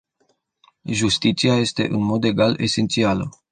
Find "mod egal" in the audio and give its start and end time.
2.03-2.59